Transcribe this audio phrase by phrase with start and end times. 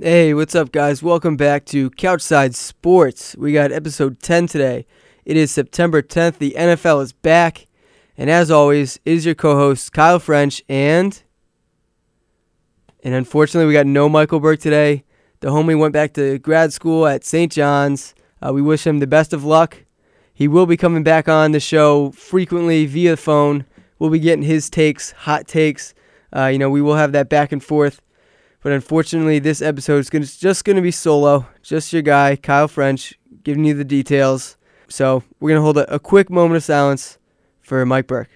[0.00, 1.04] Hey, what's up, guys?
[1.04, 3.36] Welcome back to Couchside Sports.
[3.36, 4.86] We got episode 10 today.
[5.24, 6.38] It is September 10th.
[6.38, 7.68] The NFL is back.
[8.18, 11.22] And as always, it is your co host, Kyle French, and.
[13.04, 15.04] And unfortunately, we got no Michael Burke today.
[15.38, 17.52] The homie went back to grad school at St.
[17.52, 18.16] John's.
[18.44, 19.84] Uh, we wish him the best of luck.
[20.34, 23.64] He will be coming back on the show frequently via phone.
[24.00, 25.94] We'll be getting his takes, hot takes.
[26.34, 28.00] Uh, you know, we will have that back and forth.
[28.64, 31.46] But unfortunately, this episode is gonna, just going to be solo.
[31.62, 33.12] Just your guy, Kyle French,
[33.42, 34.56] giving you the details.
[34.88, 37.18] So we're going to hold a, a quick moment of silence
[37.60, 38.30] for Mike Burke.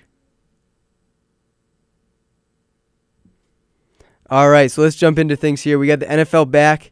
[4.29, 5.79] All right, so let's jump into things here.
[5.79, 6.91] We got the NFL back.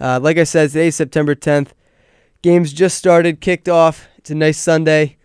[0.00, 1.68] Uh, like I said, today September 10th.
[2.42, 4.08] Games just started, kicked off.
[4.18, 5.16] It's a nice Sunday.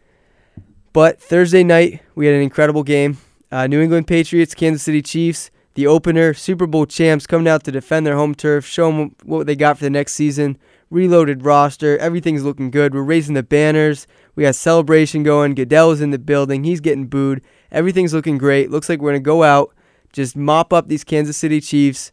[0.94, 3.18] But Thursday night, we had an incredible game.
[3.52, 7.72] Uh, New England Patriots, Kansas City Chiefs, the opener, Super Bowl champs coming out to
[7.72, 10.58] defend their home turf, show them what they got for the next season.
[10.90, 12.94] Reloaded roster, everything's looking good.
[12.94, 14.08] We're raising the banners.
[14.36, 15.54] We got celebration going.
[15.54, 16.64] Goodell's in the building.
[16.64, 17.44] He's getting booed.
[17.72, 18.72] Everything's looking great.
[18.72, 19.74] Looks like we're to go out,
[20.12, 22.12] just mop up these Kansas City Chiefs,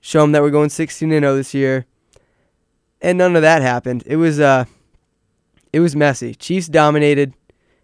[0.00, 1.86] show them that we're going 16 and 0 this year.
[3.00, 4.04] And none of that happened.
[4.06, 4.66] It was uh
[5.72, 6.34] it was messy.
[6.34, 7.34] Chiefs dominated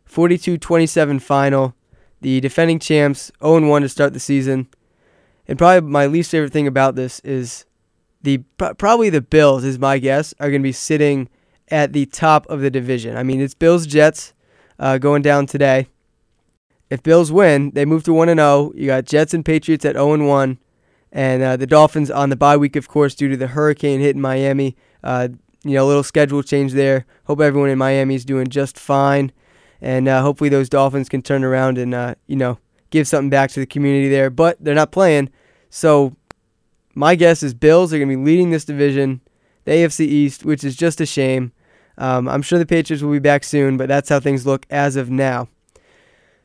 [0.09, 1.75] 42-27 final.
[2.21, 4.69] The defending champs 0-1 to start the season.
[5.49, 7.65] And probably my least favorite thing about this is
[8.23, 11.29] the probably the Bills is my guess are going to be sitting
[11.69, 13.17] at the top of the division.
[13.17, 14.35] I mean, it's Bills Jets
[14.79, 15.89] uh, going down today.
[16.91, 18.73] If Bills win, they move to 1 and 0.
[18.75, 20.59] You got Jets and Patriots at 0 and 1
[21.11, 24.21] and uh, the Dolphins on the bye week of course due to the hurricane hitting
[24.21, 24.77] Miami.
[25.03, 25.29] Uh,
[25.65, 27.07] you know, a little schedule change there.
[27.25, 29.33] Hope everyone in Miami is doing just fine
[29.81, 32.59] and uh, hopefully those Dolphins can turn around and uh, you know
[32.91, 34.31] give something back to the community there.
[34.31, 35.31] But they're not playing,
[35.71, 36.17] so
[36.95, 39.21] my guess is Bills are going to be leading this division,
[39.65, 41.53] the AFC East, which is just a shame.
[41.97, 44.97] Um, I'm sure the Patriots will be back soon, but that's how things look as
[44.97, 45.49] of now.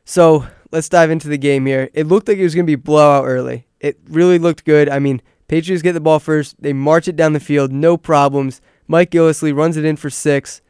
[0.04, 1.90] So let's dive into the game here.
[1.94, 3.66] It looked like it was going to be blowout early.
[3.80, 4.88] It really looked good.
[4.88, 6.60] I mean, Patriots get the ball first.
[6.60, 8.60] They march it down the field, no problems.
[8.86, 10.60] Mike Gillislee runs it in for six.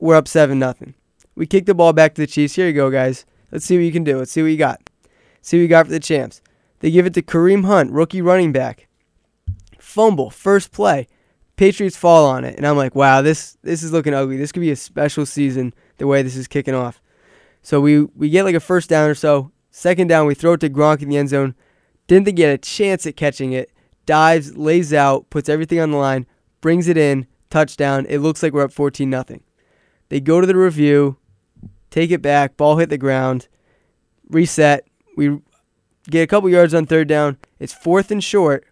[0.00, 0.94] We're up seven nothing.
[1.34, 2.56] We kick the ball back to the Chiefs.
[2.56, 3.24] Here you go, guys.
[3.52, 4.18] Let's see what you can do.
[4.18, 4.89] Let's see what you got.
[5.42, 6.42] See what you got for the champs.
[6.80, 8.88] They give it to Kareem Hunt, rookie running back.
[9.78, 11.08] Fumble, first play.
[11.56, 14.38] Patriots fall on it, and I'm like, wow, this this is looking ugly.
[14.38, 17.02] This could be a special season the way this is kicking off.
[17.62, 19.52] So we we get like a first down or so.
[19.70, 21.54] Second down, we throw it to Gronk in the end zone.
[22.06, 23.70] Didn't think he had a chance at catching it.
[24.06, 26.26] Dives, lays out, puts everything on the line,
[26.60, 28.06] brings it in, touchdown.
[28.08, 29.42] It looks like we're up 14 nothing.
[30.08, 31.18] They go to the review
[31.90, 33.48] take it back, ball hit the ground,
[34.28, 34.86] reset.
[35.20, 35.38] We
[36.08, 37.36] get a couple yards on third down.
[37.58, 38.66] It's fourth and short.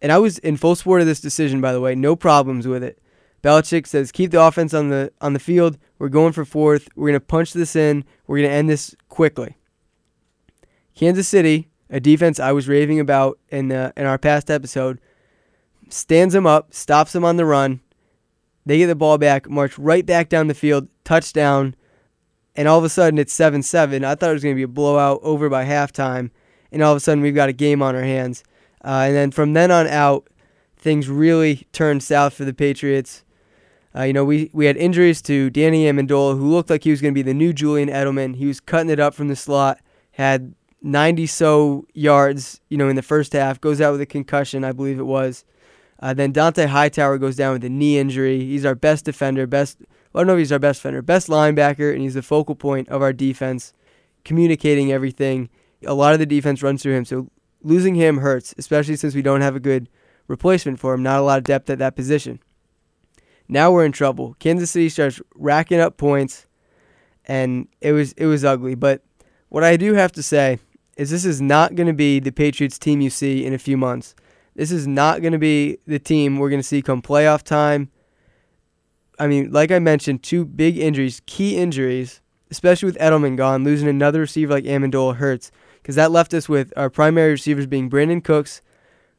[0.00, 1.96] And I was in full support of this decision, by the way.
[1.96, 3.00] No problems with it.
[3.42, 5.76] Belichick says keep the offense on the on the field.
[5.98, 6.88] We're going for fourth.
[6.94, 8.04] We're gonna punch this in.
[8.28, 9.56] We're gonna end this quickly.
[10.94, 15.00] Kansas City, a defense I was raving about in the, in our past episode,
[15.88, 17.80] stands them up, stops them on the run.
[18.64, 21.74] They get the ball back, march right back down the field, touchdown
[22.56, 24.04] and all of a sudden it's 7 7.
[24.04, 26.30] I thought it was going to be a blowout over by halftime,
[26.72, 28.42] and all of a sudden we've got a game on our hands.
[28.84, 30.28] Uh, and then from then on out,
[30.76, 33.24] things really turned south for the Patriots.
[33.94, 37.00] Uh, you know, we, we had injuries to Danny Amendola, who looked like he was
[37.00, 38.36] going to be the new Julian Edelman.
[38.36, 39.80] He was cutting it up from the slot,
[40.12, 44.64] had 90 so yards, you know, in the first half, goes out with a concussion,
[44.64, 45.44] I believe it was.
[45.98, 48.40] Uh, then Dont'a Hightower goes down with a knee injury.
[48.40, 49.78] He's our best defender, best
[50.16, 53.74] He's our best defender, best linebacker, and he's the focal point of our defense,
[54.24, 55.50] communicating everything.
[55.84, 57.30] A lot of the defense runs through him, so
[57.62, 59.88] losing him hurts, especially since we don't have a good
[60.26, 61.02] replacement for him.
[61.02, 62.40] Not a lot of depth at that position.
[63.48, 64.34] Now we're in trouble.
[64.38, 66.46] Kansas City starts racking up points,
[67.26, 68.74] and it was it was ugly.
[68.74, 69.02] But
[69.48, 70.58] what I do have to say
[70.96, 73.76] is this is not going to be the Patriots team you see in a few
[73.76, 74.14] months.
[74.54, 77.90] This is not going to be the team we're going to see come playoff time
[79.18, 82.20] I mean, like I mentioned, two big injuries, key injuries,
[82.50, 85.50] especially with Edelman gone, losing another receiver like Amendola hurts
[85.82, 88.60] because that left us with our primary receivers being Brandin Cooks,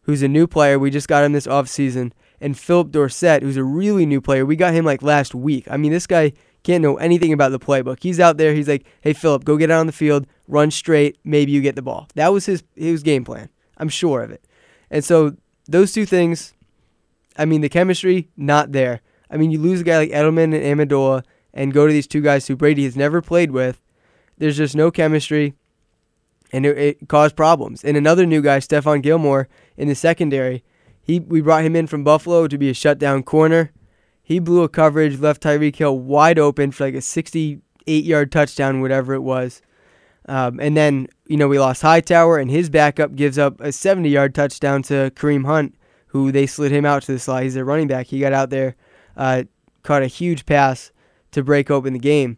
[0.02, 0.78] who's a new player.
[0.78, 2.12] We just got him this offseason,
[2.42, 4.46] and Phillip Dorsett, who's a really new player.
[4.46, 5.66] We got him like last week.
[5.72, 6.34] I mean, this guy
[6.64, 8.04] can't know anything about the playbook.
[8.04, 8.54] He's out there.
[8.54, 11.18] He's like, hey, Phillip, go get out on the field, run straight.
[11.24, 12.10] Maybe you get the ball.
[12.16, 13.50] That was his, his game plan.
[13.78, 14.44] I'm sure of it.
[14.92, 16.54] And so those two things,
[17.38, 19.02] I mean, the chemistry, not there.
[19.29, 22.21] I mean, you lose a guy like Edelman and Amendola and go to these two
[22.21, 23.81] guys who Brady has never played with.
[24.38, 25.56] There's just no chemistry,
[26.51, 27.83] and it, it caused problems.
[27.83, 30.63] And another new guy, Stephon Gilmore, in the secondary,
[31.01, 33.71] He we brought him in from Buffalo to be a shutdown corner.
[34.21, 38.81] He blew a coverage, left Tyreek Hill wide open for like a 68 yard touchdown,
[38.81, 39.62] whatever it was.
[40.27, 44.09] Um, and then, you know, we lost Hightower, and his backup gives up a 70
[44.09, 45.75] yard touchdown to Kareem Hunt,
[46.07, 47.44] who they slid him out to the slot.
[47.44, 48.07] He's a running back.
[48.07, 48.75] He got out there,
[49.18, 49.44] uh,
[49.84, 50.92] caught a huge pass
[51.31, 52.38] to break open the game.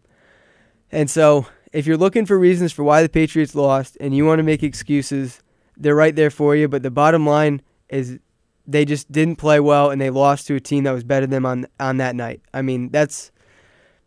[0.91, 4.39] And so, if you're looking for reasons for why the Patriots lost and you want
[4.39, 5.43] to make excuses,
[5.77, 6.67] they're right there for you.
[6.67, 8.17] But the bottom line is
[8.65, 11.43] they just didn't play well and they lost to a team that was better than
[11.43, 12.41] them on on that night.
[12.53, 13.31] I mean, that's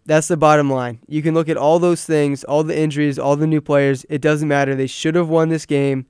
[0.04, 1.00] that's the bottom line.
[1.06, 4.04] You can look at all those things, all the injuries, all the new players.
[4.08, 4.74] It doesn't matter.
[4.74, 6.06] They should have won this game.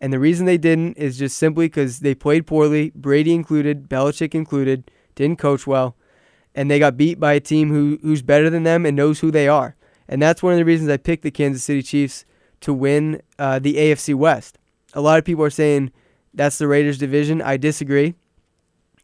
[0.00, 4.34] And the reason they didn't is just simply because they played poorly, Brady included, Belichick
[4.34, 5.96] included, didn't coach well,
[6.56, 9.30] and they got beat by a team who, who's better than them and knows who
[9.30, 9.76] they are.
[10.08, 12.24] And that's one of the reasons I picked the Kansas City Chiefs
[12.62, 14.58] to win uh, the AFC West.
[14.94, 15.92] A lot of people are saying
[16.32, 17.42] that's the Raiders division.
[17.42, 18.14] I disagree.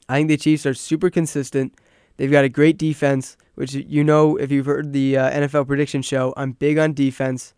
[0.09, 1.75] I think the Chiefs are super consistent.
[2.17, 6.03] They've got a great defense, which you know if you've heard the uh, NFL prediction
[6.03, 7.53] show, I'm big on defense.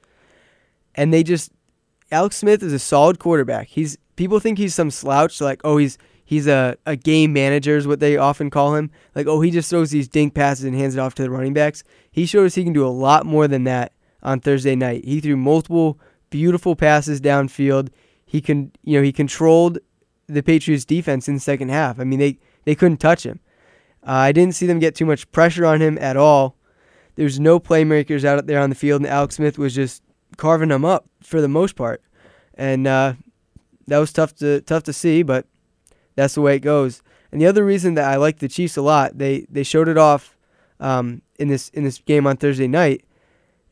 [0.94, 1.52] And they just
[2.10, 3.68] Alex Smith is a solid quarterback.
[3.68, 7.86] He's people think he's some slouch like, "Oh, he's he's a, a game manager is
[7.86, 8.90] what they often call him.
[9.14, 11.54] Like, oh, he just throws these dink passes and hands it off to the running
[11.54, 11.84] backs.
[12.10, 13.92] He showed us he can do a lot more than that
[14.22, 15.04] on Thursday night.
[15.04, 15.98] He threw multiple
[16.30, 17.90] beautiful passes downfield
[18.34, 19.78] he can you know he controlled
[20.26, 22.00] the Patriots defense in the second half.
[22.00, 23.38] I mean they they couldn't touch him.
[24.04, 26.56] Uh, I didn't see them get too much pressure on him at all.
[27.14, 30.02] There's no playmakers out there on the field, and Alex Smith was just
[30.36, 32.02] carving them up for the most part,
[32.54, 33.12] and uh,
[33.86, 35.46] that was tough to tough to see, but
[36.16, 37.02] that's the way it goes.
[37.32, 39.98] And the other reason that I like the Chiefs a lot, they they showed it
[39.98, 40.36] off
[40.80, 43.04] um, in this in this game on Thursday night,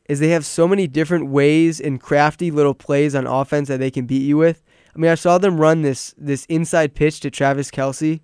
[0.09, 3.91] is they have so many different ways and crafty little plays on offense that they
[3.91, 4.61] can beat you with.
[4.95, 8.21] I mean, I saw them run this this inside pitch to Travis Kelce,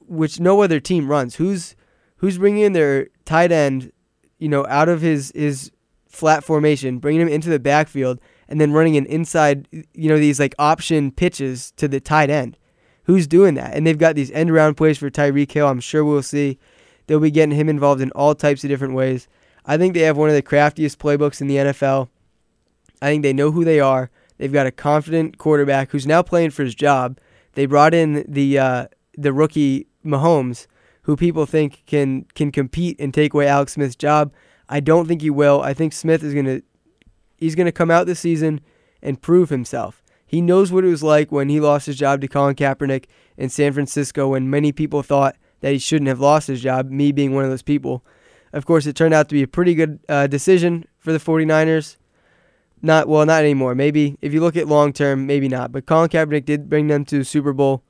[0.00, 1.36] which no other team runs.
[1.36, 1.76] Who's
[2.16, 3.92] who's bringing in their tight end,
[4.38, 5.70] you know, out of his his
[6.08, 10.40] flat formation, bringing him into the backfield, and then running an inside, you know, these
[10.40, 12.56] like option pitches to the tight end.
[13.06, 13.74] Who's doing that?
[13.74, 15.68] And they've got these end around plays for Tyreek Hill.
[15.68, 16.58] I'm sure we'll see.
[17.06, 19.28] They'll be getting him involved in all types of different ways.
[19.64, 22.08] I think they have one of the craftiest playbooks in the NFL.
[23.00, 24.10] I think they know who they are.
[24.38, 27.18] They've got a confident quarterback who's now playing for his job.
[27.52, 28.86] They brought in the uh,
[29.16, 30.66] the rookie Mahomes,
[31.02, 34.32] who people think can can compete and take away Alex Smith's job.
[34.68, 35.62] I don't think he will.
[35.62, 36.60] I think Smith is gonna
[37.36, 38.60] he's gonna come out this season
[39.00, 40.02] and prove himself.
[40.26, 43.04] He knows what it was like when he lost his job to Colin Kaepernick
[43.36, 46.90] in San Francisco, when many people thought that he shouldn't have lost his job.
[46.90, 48.04] Me being one of those people.
[48.52, 51.96] Of course, it turned out to be a pretty good uh, decision for the 49ers.
[52.82, 53.74] Not well, not anymore.
[53.74, 55.72] Maybe if you look at long term, maybe not.
[55.72, 57.82] But Colin Kaepernick did bring them to the Super Bowl.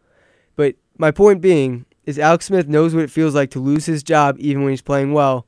[0.54, 4.02] But my point being is Alex Smith knows what it feels like to lose his
[4.02, 5.46] job even when he's playing well.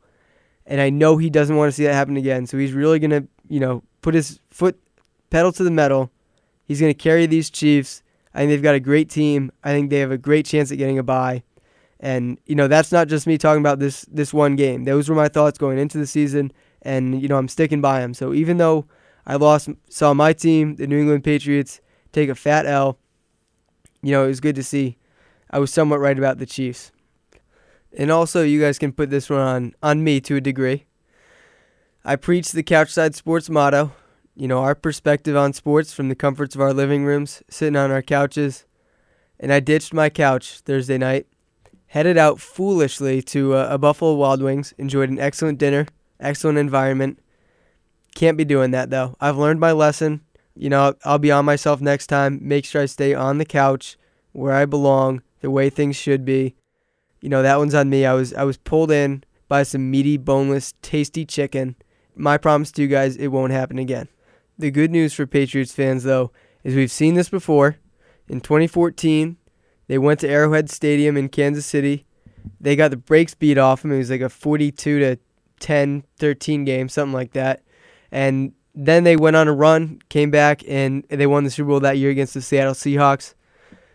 [0.67, 2.47] And I know he doesn't want to see that happen again.
[2.47, 4.79] So he's really going to, you know, put his foot
[5.31, 6.11] pedal to the metal.
[6.69, 8.03] He's going to carry these Chiefs.
[8.35, 9.51] I think they've got a great team.
[9.65, 11.43] I think they have a great chance at getting a bye.
[11.99, 14.85] And you know that's not just me talking about this this one game.
[14.85, 18.15] Those were my thoughts going into the season, and you know I'm sticking by them.
[18.15, 18.87] So even though
[19.27, 21.81] I lost, saw my team, the New England Patriots,
[22.13, 22.99] take a fat L,
[24.03, 24.97] you know it was good to see.
[25.51, 26.93] I was somewhat right about the Chiefs.
[27.97, 30.85] And also, you guys can put this one on on me to a degree.
[32.05, 33.93] I preach the Couchside Sports motto.
[34.39, 37.91] You know, our perspective on sports from the comforts of our living rooms, sitting on
[37.91, 38.65] our couches.
[39.41, 41.27] And I ditched my couch Thursday night
[41.89, 45.87] headed out foolishly to a, a Buffalo Wild Wings, enjoyed an excellent dinner,
[46.21, 47.19] excellent environment.
[48.15, 49.17] Can't be doing that though.
[49.21, 50.23] I've learned my lesson.
[50.55, 52.39] You know, I'll be on myself next time.
[52.43, 53.97] Make sure I stay on the couch
[54.33, 56.55] where I belong, the way things should be.
[57.21, 58.05] You know, that one's on me.
[58.07, 61.77] I was I was pulled in by some meaty, boneless, tasty chicken.
[62.15, 64.09] My promise to you guys, it won't happen again.
[64.59, 66.33] The good news for Patriots fans though
[66.65, 67.77] is we've seen this before.
[68.29, 69.37] In 2014,
[69.87, 72.07] they went to Arrowhead Stadium in Kansas City.
[72.61, 73.93] They got the brakes beat off them.
[73.93, 75.17] It was like a 42 to
[75.61, 77.63] 10, 13 game, something like that.
[78.11, 81.81] And then they went on a run, came back, and they won the Super Bowl
[81.81, 83.35] that year against the Seattle Seahawks.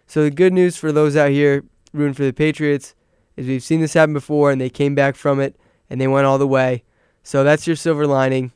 [0.08, 2.96] So the good news for those out here rooting for the Patriots
[3.36, 5.56] is we've seen this happen before, and they came back from it,
[5.90, 6.84] and they went all the way.
[7.24, 8.52] So that's your silver lining.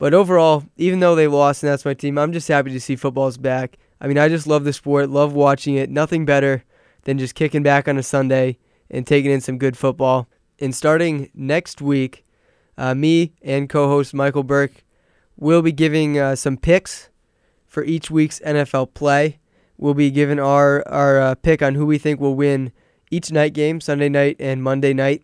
[0.00, 2.96] But overall, even though they lost, and that's my team, I'm just happy to see
[2.96, 3.76] football's back.
[4.00, 5.90] I mean, I just love the sport, love watching it.
[5.90, 6.64] Nothing better
[7.02, 8.56] than just kicking back on a Sunday
[8.90, 10.26] and taking in some good football.
[10.58, 12.24] And starting next week,
[12.78, 14.84] uh, me and co host Michael Burke
[15.36, 17.10] will be giving uh, some picks
[17.66, 19.38] for each week's NFL play.
[19.76, 22.72] we'll be giving our our uh, pick on who we think will win
[23.10, 25.22] each night game, Sunday night and Monday night,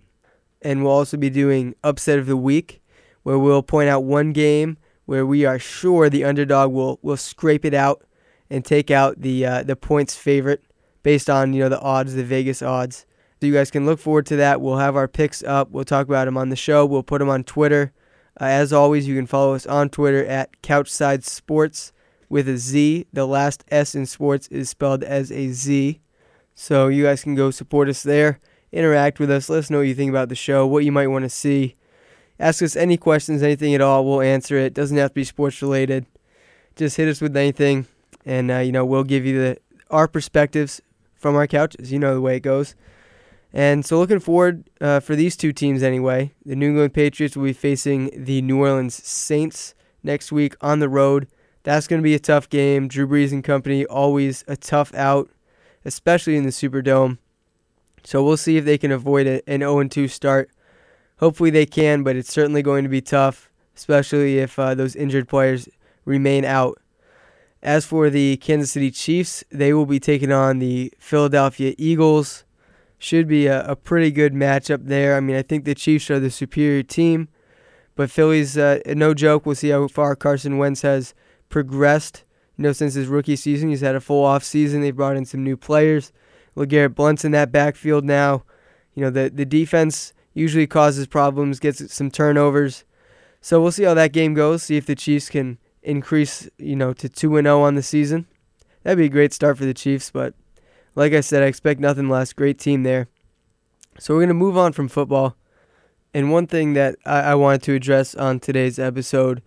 [0.61, 2.83] and we'll also be doing upset of the week,
[3.27, 7.65] where we'll point out one game where we are sure the underdog will will scrape
[7.65, 8.05] it out
[8.49, 10.63] and take out the uh, the points favorite
[11.03, 13.05] based on you know the odds, the Vegas odds.
[13.41, 14.61] So you guys can look forward to that.
[14.61, 15.73] We'll have our picks up.
[15.73, 16.87] We'll talk about them on the show.
[16.87, 17.93] We'll put them on Twitter.
[18.41, 21.93] Uh, as always, you can follow us on Twitter at Couchside Sports
[22.29, 23.09] with a Z.
[23.13, 26.01] The last S in sports is spelled as a Z.
[26.55, 28.39] So you guys can go support us there,
[28.71, 31.09] interact with us, let us know what you think about the show, what you might
[31.09, 31.75] want to see.
[32.39, 34.05] Ask us any questions, anything at all.
[34.05, 34.75] We'll answer it.
[34.75, 36.07] Doesn't have to be sports related.
[36.77, 37.87] Just hit us with anything,
[38.25, 39.59] and uh, you know we'll give you the
[39.91, 40.83] our perspectives
[41.15, 41.91] from our couches.
[41.91, 42.75] You know the way it goes.
[43.53, 46.33] And so, looking forward uh, for these two teams anyway.
[46.45, 50.91] The New England Patriots will be facing the New Orleans Saints next week on the
[50.91, 51.29] road.
[51.63, 52.87] That's going to be a tough game.
[52.87, 55.31] Drew Brees and company always a tough out,
[55.85, 57.19] especially in the Superdome.
[58.05, 60.51] So we'll see if they can avoid an 0-2 start.
[61.19, 65.29] Hopefully they can, but it's certainly going to be tough, especially if uh, those injured
[65.29, 65.69] players
[66.05, 66.79] remain out.
[67.63, 72.45] As for the Kansas City Chiefs, they will be taking on the Philadelphia Eagles
[72.99, 75.17] should be a, a pretty good matchup there.
[75.17, 77.29] I mean, I think the Chiefs are the superior team,
[77.95, 79.47] but Philly's uh, no joke.
[79.47, 81.15] We'll see how far Carson Wentz has
[81.49, 82.25] progressed.
[82.57, 84.81] You know, since his rookie season, he's had a full off season.
[84.81, 86.13] They brought in some new players.
[86.57, 88.45] LeGarrette Blunt's in that backfield now.
[88.95, 92.85] You know, the the defense usually causes problems, gets some turnovers.
[93.41, 94.65] So we'll see how that game goes.
[94.65, 97.83] See if the Chiefs can increase, you know, to two and zero oh on the
[97.83, 98.27] season.
[98.83, 100.35] That'd be a great start for the Chiefs, but
[100.95, 102.33] like I said, I expect nothing less.
[102.33, 103.09] Great team there.
[103.99, 105.37] So we're going to move on from football.
[106.13, 109.43] And one thing that I, I wanted to address on today's episode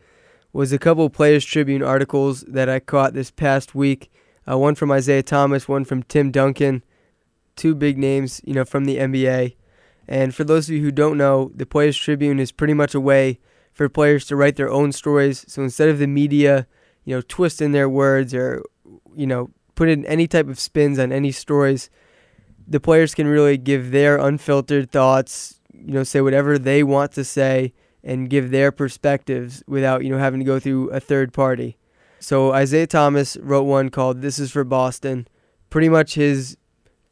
[0.52, 4.12] was a couple Players Tribune articles that I caught this past week.
[4.50, 6.84] Uh, one from Isaiah Thomas, one from Tim Duncan,
[7.56, 9.56] two big names, you know, from the NBA.
[10.10, 13.00] And for those of you who don't know, the Players Tribune is pretty much a
[13.00, 13.40] way
[13.72, 15.46] for players to write their own stories.
[15.48, 16.66] So instead of the media,
[17.06, 18.64] you know, twisting their words or,
[19.16, 21.92] you know, put in any type of spins on any stories.
[22.68, 27.24] The players can really give their unfiltered thoughts, you know, say whatever they want to
[27.24, 27.74] say
[28.04, 31.78] and give their perspectives without, you know, having to go through a third party.
[32.20, 35.28] So Isaiah Thomas wrote one called This is for Boston.
[35.70, 36.58] Pretty much his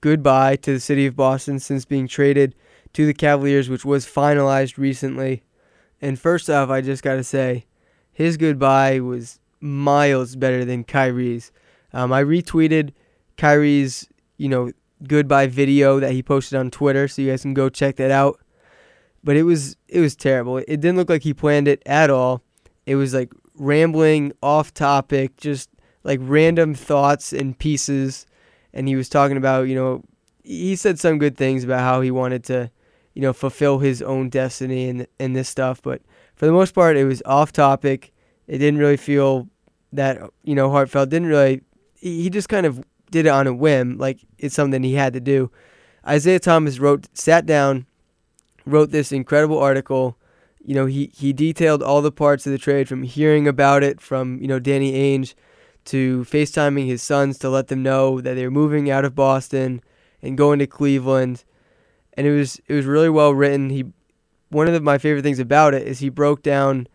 [0.02, 2.56] goodbye to the city of Boston since being traded
[2.98, 5.44] to the Cavaliers, which was finalized recently.
[6.02, 7.68] And first off, I just got to say,
[8.12, 11.52] his goodbye was miles better than Kyrie's.
[11.94, 12.94] Um, I retweeted
[13.38, 14.72] Kyrie's, you know,
[15.08, 18.40] goodbye video that he posted on Twitter, so you guys can go check that out.
[19.24, 20.58] But it was it was terrible.
[20.58, 22.42] It didn't look like he planned it at all.
[22.88, 25.70] It was like rambling, off topic, just
[26.04, 28.26] like random thoughts and pieces.
[28.74, 30.02] And he was talking about, you know,
[30.42, 32.72] he said some good things about how he wanted to,
[33.18, 35.82] you know, fulfill his own destiny and and this stuff.
[35.82, 36.04] But
[36.36, 38.14] for the most part, it was off topic.
[38.46, 39.50] It didn't really feel
[39.92, 41.10] that you know heartfelt.
[41.10, 41.62] Didn't really
[42.00, 45.20] he just kind of did it on a whim, like it's something he had to
[45.20, 45.50] do.
[46.08, 47.88] Isaiah Thomas wrote, sat down,
[48.66, 50.16] wrote this incredible article.
[50.64, 54.00] You know, he, he detailed all the parts of the trade from hearing about it
[54.00, 55.34] from, you know, Danny Ainge
[55.86, 59.82] to FaceTiming his sons to let them know that they're moving out of Boston
[60.22, 61.44] and going to Cleveland.
[62.18, 63.70] And it was it was really well written.
[63.70, 63.86] He
[64.50, 66.88] one of the, my favorite things about it is he broke down,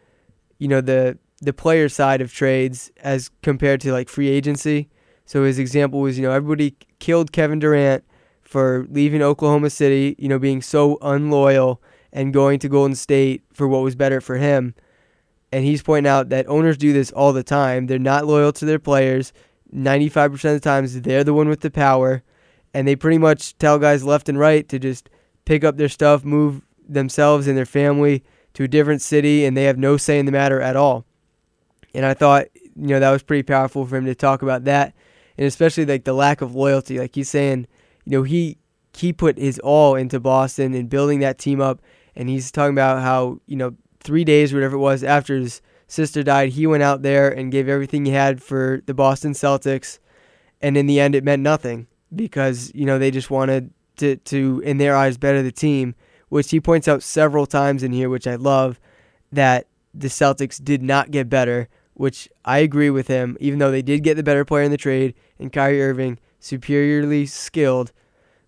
[0.59, 4.89] you know, the the player side of trades as compared to like free agency.
[5.25, 8.05] So his example was, you know, everybody killed Kevin Durant
[8.43, 11.81] for leaving Oklahoma City, you know, being so unloyal
[12.13, 14.75] and going to Golden State for what was better for him.
[15.51, 17.87] And he's pointing out that owners do this all the time.
[17.87, 19.33] They're not loyal to their players.
[19.75, 22.23] 95% of the times they're the one with the power
[22.75, 25.09] and they pretty much tell guys left and right to just
[25.45, 28.23] pick up their stuff, move themselves and their family
[28.55, 31.05] to a different city and they have no say in the matter at all.
[31.95, 32.47] And I thought,
[32.77, 34.95] you know, that was pretty powerful for him to talk about that,
[35.37, 36.99] and especially like the lack of loyalty.
[36.99, 37.67] Like he's saying,
[38.05, 38.59] you know, he
[38.95, 41.81] he put his all into Boston and building that team up,
[42.17, 46.23] and he's talking about how you know three days, whatever it was, after his sister
[46.23, 49.99] died, he went out there and gave everything he had for the Boston Celtics,
[50.61, 54.63] and in the end, it meant nothing because you know they just wanted to to
[54.65, 55.95] in their eyes better the team,
[56.29, 58.81] which he points out several times in here, which I love
[59.31, 63.83] that the Celtics did not get better which I agree with him, even though they
[63.83, 67.93] did get the better player in the trade and Kyrie Irving superiorly skilled.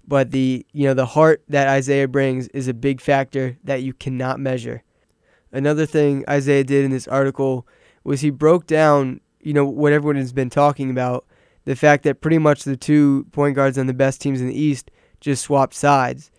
[0.07, 3.93] But the you know the heart that Isaiah brings is a big factor that you
[3.93, 4.83] cannot measure.
[5.53, 7.67] Another thing Isaiah did in this article
[8.03, 11.25] was he broke down you know what everyone has been talking about
[11.65, 14.59] the fact that pretty much the two point guards on the best teams in the
[14.59, 14.91] East
[15.25, 16.31] just swapped sides.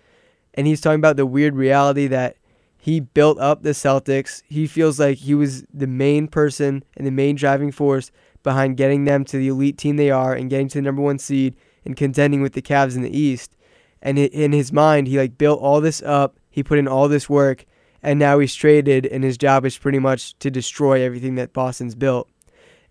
[0.54, 2.38] And he's talking about the weird reality that
[2.78, 4.44] he built up the Celtics.
[4.48, 8.12] He feels like he was the main person and the main driving force
[8.44, 11.18] behind getting them to the elite team they are and getting to the number one
[11.18, 13.56] seed and contending with the Cavs in the East.
[14.02, 16.38] And in his mind, he like built all this up.
[16.52, 17.66] He put in all this work,
[18.04, 21.96] and now he's traded, and his job is pretty much to destroy everything that Boston's
[21.96, 22.30] built.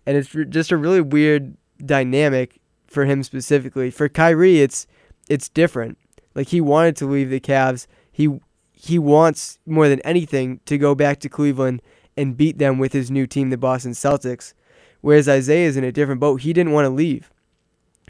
[0.05, 3.91] And it's just a really weird dynamic for him specifically.
[3.91, 4.87] For Kyrie, it's
[5.29, 5.97] it's different.
[6.33, 7.87] Like he wanted to leave the Cavs.
[8.11, 8.39] He
[8.71, 11.81] he wants more than anything to go back to Cleveland
[12.17, 14.53] and beat them with his new team, the Boston Celtics.
[15.01, 16.41] Whereas Isaiah is in a different boat.
[16.41, 17.31] He didn't want to leave.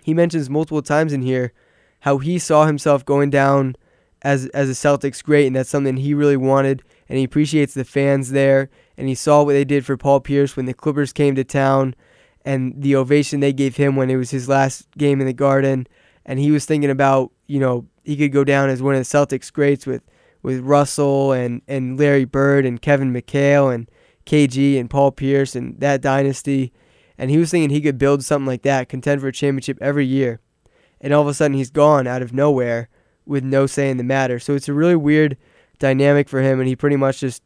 [0.03, 1.53] He mentions multiple times in here
[2.01, 3.75] how he saw himself going down
[4.21, 6.83] as as a Celtics great, and that's something he really wanted.
[7.07, 8.69] And he appreciates the fans there.
[8.97, 11.95] And he saw what they did for Paul Pierce when the Clippers came to town,
[12.43, 15.87] and the ovation they gave him when it was his last game in the Garden.
[16.25, 19.17] And he was thinking about, you know, he could go down as one of the
[19.17, 20.03] Celtics greats with
[20.45, 23.89] with Russell and, and Larry Bird and Kevin McHale and
[24.27, 26.71] KG and Paul Pierce and that dynasty.
[27.17, 30.05] And he was thinking he could build something like that, contend for a championship every
[30.05, 30.41] year.
[31.01, 32.89] And all of a sudden he's gone out of nowhere
[33.25, 34.37] with no say in the matter.
[34.37, 35.35] So it's a really weird
[35.79, 37.41] dynamic for him and he pretty much just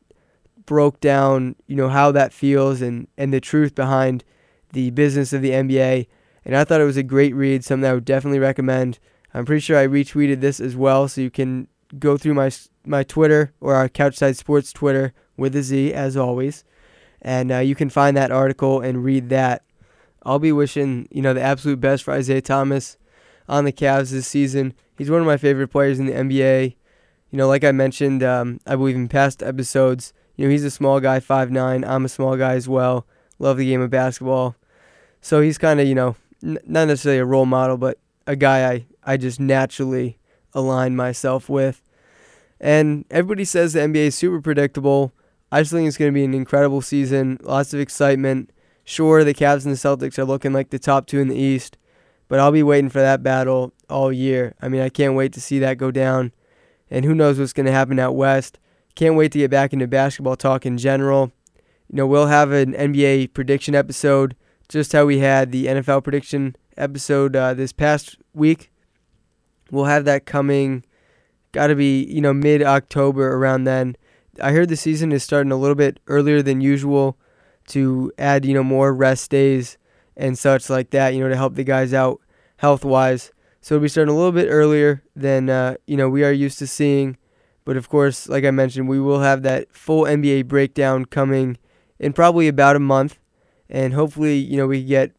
[0.65, 4.25] broke down, you know, how that feels and, and the truth behind
[4.73, 6.07] the business of the NBA.
[6.49, 8.97] And I thought it was a great read, something I would definitely recommend.
[9.35, 11.67] I'm pretty sure I retweeted this as well, so you can
[11.99, 12.49] go through my
[12.83, 16.63] my Twitter or our Couchside Sports Twitter with a Z as always,
[17.21, 19.63] and uh, you can find that article and read that.
[20.23, 22.97] I'll be wishing you know the absolute best for Isaiah Thomas
[23.47, 24.73] on the Cavs this season.
[24.97, 26.75] He's one of my favorite players in the NBA.
[27.29, 30.13] You know, like I mentioned, um, I believe in past episodes.
[30.35, 31.83] You know, he's a small guy, five nine.
[31.83, 33.05] I'm a small guy as well.
[33.37, 34.55] Love the game of basketball.
[35.21, 38.69] So he's kind of you know n- not necessarily a role model, but a guy
[38.69, 40.17] I I just naturally
[40.53, 41.81] align myself with.
[42.59, 45.13] And everybody says the NBA is super predictable.
[45.51, 47.39] I just think it's going to be an incredible season.
[47.41, 48.51] Lots of excitement.
[48.83, 51.77] Sure, the Cavs and the Celtics are looking like the top two in the East,
[52.27, 54.55] but I'll be waiting for that battle all year.
[54.61, 56.31] I mean, I can't wait to see that go down.
[56.89, 58.57] And who knows what's going to happen out West.
[58.95, 61.31] Can't wait to get back into basketball talk in general.
[61.89, 64.35] You know, we'll have an NBA prediction episode,
[64.69, 68.71] just how we had the NFL prediction episode uh, this past week.
[69.71, 70.83] We'll have that coming
[71.51, 73.95] got to be you know mid October around then.
[74.41, 77.17] I heard the season is starting a little bit earlier than usual
[77.69, 79.77] to add you know more rest days
[80.15, 81.13] and such like that.
[81.13, 82.21] You know to help the guys out
[82.57, 83.31] health wise.
[83.61, 86.59] So it'll be starting a little bit earlier than uh, you know we are used
[86.59, 87.17] to seeing.
[87.65, 91.57] But of course, like I mentioned, we will have that full NBA breakdown coming
[91.99, 93.19] in probably about a month,
[93.69, 95.11] and hopefully, you know, we get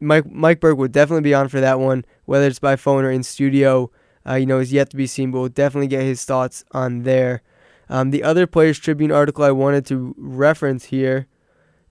[0.00, 3.10] Mike Mike Burke will definitely be on for that one, whether it's by phone or
[3.10, 3.90] in studio
[4.28, 7.04] uh, you know, is yet to be seen, but we'll definitely get his thoughts on
[7.04, 7.42] there.
[7.88, 11.26] Um, the other Players Tribune article I wanted to reference here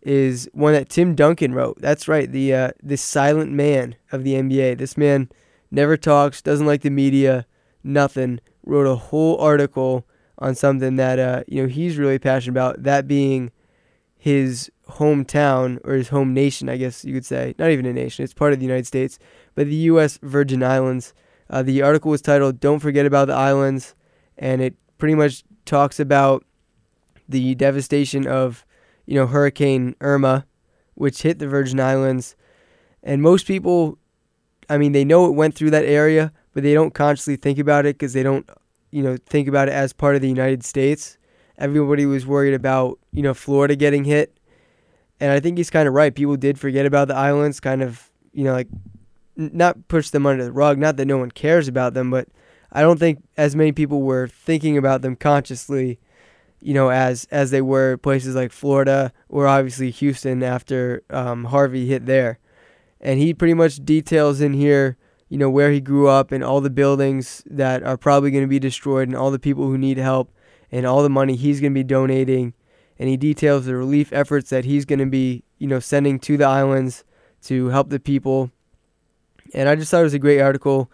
[0.01, 1.79] is one that Tim Duncan wrote.
[1.79, 4.77] That's right, the uh, the silent man of the NBA.
[4.77, 5.29] This man
[5.71, 7.45] never talks, doesn't like the media,
[7.83, 8.41] nothing.
[8.65, 10.05] Wrote a whole article
[10.37, 12.83] on something that uh, you know he's really passionate about.
[12.83, 13.51] That being
[14.17, 17.55] his hometown or his home nation, I guess you could say.
[17.57, 19.19] Not even a nation; it's part of the United States,
[19.55, 20.19] but the U.S.
[20.21, 21.13] Virgin Islands.
[21.47, 23.95] Uh, the article was titled "Don't Forget About the Islands,"
[24.37, 26.45] and it pretty much talks about
[27.27, 28.65] the devastation of,
[29.05, 30.45] you know, Hurricane Irma,
[30.93, 32.35] which hit the Virgin Islands.
[33.03, 33.97] And most people,
[34.69, 37.85] I mean, they know it went through that area, but they don't consciously think about
[37.85, 38.49] it because they don't,
[38.91, 41.17] you know, think about it as part of the United States.
[41.57, 44.37] Everybody was worried about, you know, Florida getting hit.
[45.19, 46.13] And I think he's kind of right.
[46.13, 48.67] People did forget about the islands, kind of, you know, like
[49.37, 50.77] n- not push them under the rug.
[50.77, 52.27] Not that no one cares about them, but
[52.71, 55.99] I don't think as many people were thinking about them consciously,
[56.59, 61.87] you know, as as they were places like Florida or obviously Houston after um, Harvey
[61.87, 62.39] hit there.
[62.99, 64.97] And he pretty much details in here,
[65.29, 68.47] you know, where he grew up and all the buildings that are probably going to
[68.47, 70.33] be destroyed and all the people who need help
[70.71, 72.53] and all the money he's going to be donating.
[72.97, 76.37] And he details the relief efforts that he's going to be, you know, sending to
[76.37, 77.03] the islands
[77.43, 78.51] to help the people
[79.53, 80.91] and I just thought it was a great article.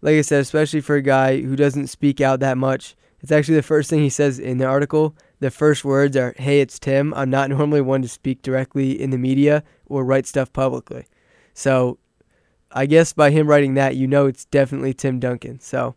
[0.00, 2.96] Like I said, especially for a guy who doesn't speak out that much.
[3.20, 5.14] It's actually the first thing he says in the article.
[5.38, 7.14] The first words are, Hey, it's Tim.
[7.14, 11.06] I'm not normally one to speak directly in the media or write stuff publicly.
[11.54, 11.98] So
[12.72, 15.60] I guess by him writing that, you know it's definitely Tim Duncan.
[15.60, 15.94] So,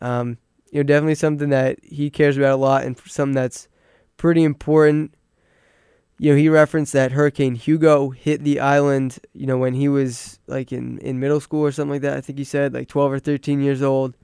[0.00, 0.38] um,
[0.72, 3.68] you know, definitely something that he cares about a lot and something that's
[4.16, 5.14] pretty important.
[6.18, 10.38] you know, he referenced that Hurricane Hugo hit the island, you know, when he was
[10.46, 12.16] like in, in middle school or something like that.
[12.16, 14.16] I think he said like 12 or 13 years old.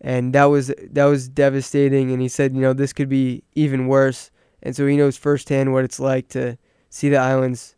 [0.00, 3.86] And that was that was devastating and he said, you know, this could be even
[3.86, 4.30] worse.
[4.62, 6.58] And so he knows firsthand what it's like to
[6.90, 7.76] see the islands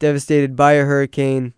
[0.00, 1.54] devastated by a hurricane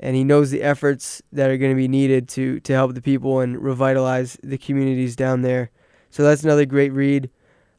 [0.00, 3.02] and he knows the efforts that are going to be needed to to help the
[3.02, 5.70] people and revitalize the communities down there.
[6.10, 7.30] So that's another great read.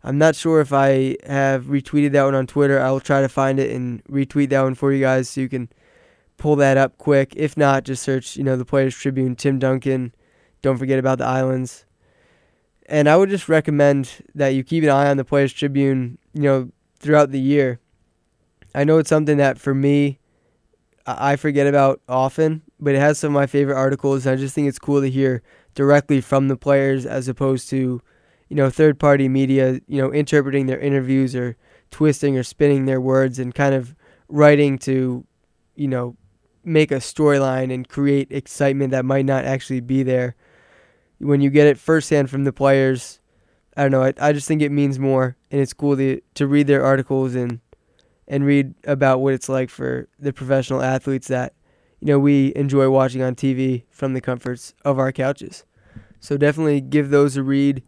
[0.06, 2.80] I'm not sure if I have retweeted that one on Twitter.
[2.80, 5.50] I will try to find it and retweet that one for you guys so you
[5.50, 5.68] can
[6.38, 7.34] pull that up quick.
[7.36, 10.14] If not, just search, you know, the Players Tribune, Tim Duncan.
[10.62, 11.86] Don't forget about the islands.
[12.86, 16.44] And I would just recommend that you keep an eye on the Players Tribune, you
[16.44, 17.80] know, throughout the year.
[18.76, 20.20] I know it's something that for me,
[21.08, 24.28] I forget about often, but it has some of my favorite articles.
[24.28, 25.42] And I just think it's cool to hear
[25.74, 28.02] directly from the players as opposed to
[28.50, 31.58] you know, third party media, you know, interpreting their interviews or
[31.92, 33.96] twisting or spinning their words and kind of
[34.28, 35.26] writing to,
[35.76, 36.16] you know,
[36.64, 40.36] make a storyline and create excitement that might not actually be there.
[41.20, 43.20] When you get it firsthand from the players,
[43.78, 46.48] I don't know, I, I just think it means more and it's cool to to
[46.48, 47.60] read their articles and
[48.28, 51.54] and read about what it's like for the professional athletes that
[52.00, 55.64] you know we enjoy watching on TV from the comforts of our couches.
[56.20, 57.84] So definitely give those a read.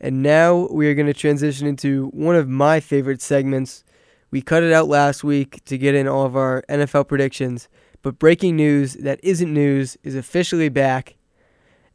[0.00, 3.84] And now we are going to transition into one of my favorite segments.
[4.30, 7.68] We cut it out last week to get in all of our NFL predictions,
[8.02, 11.16] but breaking news that isn't news is officially back.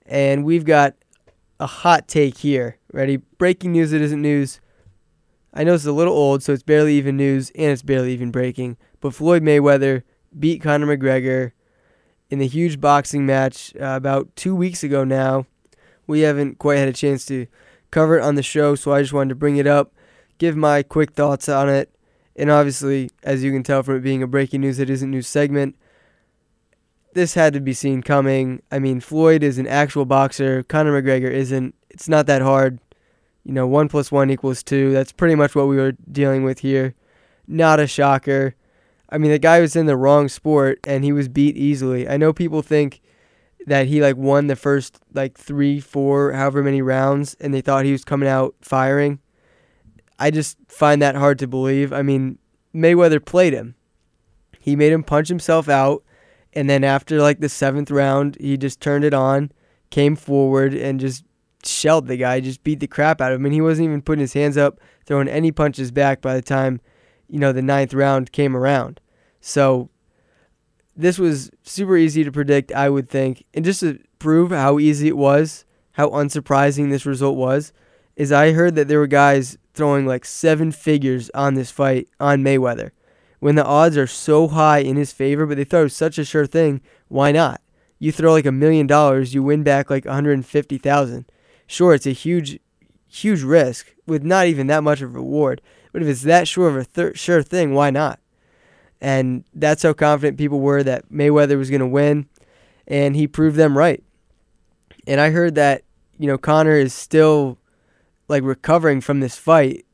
[0.06, 0.96] And we've got
[1.60, 2.78] a hot take here.
[2.94, 3.18] Ready?
[3.18, 4.60] Breaking news that isn't news.
[5.54, 8.30] I know it's a little old, so it's barely even news and it's barely even
[8.30, 8.78] breaking.
[9.00, 10.04] But Floyd Mayweather
[10.38, 11.54] beat Conor McGregor
[12.30, 15.48] in the huge boxing match uh, about two weeks ago now.
[16.08, 17.48] We haven't quite had a chance to
[17.96, 19.94] cover it on the show, so I just wanted to bring it up,
[20.38, 21.90] give my quick thoughts on it.
[22.36, 25.28] And obviously, as you can tell from it being a breaking news, it isn't news
[25.28, 25.78] segment.
[27.14, 28.62] This had to be seen coming.
[28.70, 30.64] I mean, Floyd is an actual boxer.
[30.64, 31.74] Conor McGregor isn't.
[31.90, 32.80] It's not that hard.
[33.46, 34.92] You know, one plus one equals two.
[34.92, 36.96] That's pretty much what we were dealing with here.
[37.48, 38.56] Not a shocker.
[39.10, 42.10] I mean, the guy was in the wrong sport and he was beat easily.
[42.10, 43.00] I know people think
[43.66, 47.86] that he like won the first like three, four, however many rounds, and they thought
[47.86, 49.20] he was coming out firing.
[50.18, 51.92] I just find that hard to believe.
[51.92, 52.38] I mean,
[52.74, 53.76] Mayweather played him.
[54.60, 56.04] He made him punch himself out,
[56.54, 59.52] and then after like the seventh round, he just turned it on,
[59.90, 61.24] came forward, and just
[61.64, 63.46] shelled the guy, just beat the crap out of him.
[63.46, 66.82] And he wasn't even putting his hands up, throwing any punches back by the time,
[67.28, 69.00] you know, the ninth round came around.
[69.42, 69.90] So
[70.96, 73.46] this was super easy to predict, I would think.
[73.54, 77.74] And just to prove how easy it was, how unsurprising this result was,
[78.16, 82.44] is I heard that there were guys throwing like seven figures on this fight on
[82.44, 82.92] Mayweather.
[83.40, 86.48] When the odds are so high in his favor, but they was such a sure
[86.48, 87.62] thing, why not?
[88.00, 91.26] You throw like a million dollars, you win back like 150,000.
[91.68, 92.60] Sure, it's a huge
[93.08, 95.62] huge risk with not even that much of a reward,
[95.94, 98.20] but if it's that sure of a thir- sure thing, why not?
[99.02, 102.28] And that's how confident people were that Mayweather was going to win.
[102.88, 104.04] And he proved them right.
[105.08, 105.84] And I heard that,
[106.18, 107.58] you know, Conor is still
[108.28, 109.86] like recovering from this fight.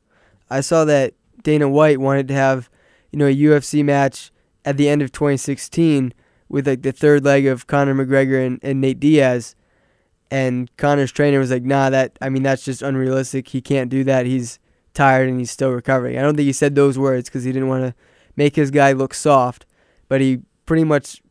[0.50, 2.70] I saw that Dana White wanted to have,
[3.12, 4.32] you know, a UFC match
[4.64, 6.14] at the end of 2016
[6.50, 9.56] with like the third leg of Conor McGregor and, and Nate Diaz.
[10.30, 13.50] And Conor's trainer was like, nah, that, I mean, that's just unrealistic.
[13.50, 14.26] He can't do that.
[14.26, 14.60] He's
[14.94, 16.18] tired and he's still recovering.
[16.18, 17.96] I don't think he said those words because he didn't want to
[18.42, 19.68] make his guy look soft,
[20.08, 21.22] but he pretty much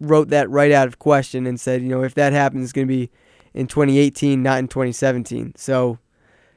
[0.00, 2.86] wrote that right out of question and said, you know, if that happens, it's going
[2.86, 3.10] to be
[3.54, 5.54] in 2018, not in 2017.
[5.56, 5.98] So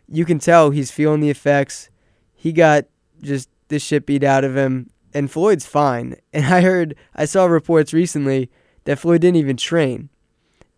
[0.10, 1.89] you can tell he's feeling the effects.
[2.36, 2.88] He got
[3.21, 6.17] just the shit beat out of him, and Floyd's fine.
[6.34, 8.50] And I heard, I saw reports recently
[8.84, 10.10] that Floyd didn't even train.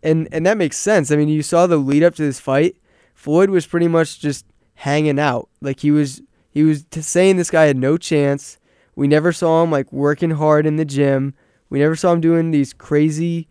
[0.00, 1.10] And, and that makes sense.
[1.10, 2.76] I mean, you saw the lead up to this fight.
[3.14, 5.48] Floyd was pretty much just hanging out.
[5.60, 8.58] Like he was he was saying this guy had no chance.
[8.96, 11.34] We never saw him like working hard in the gym.
[11.68, 13.48] We never saw him doing these crazy